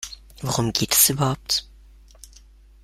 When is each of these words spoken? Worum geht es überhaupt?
Worum 0.41 0.73
geht 0.73 0.95
es 0.95 1.09
überhaupt? 1.09 1.67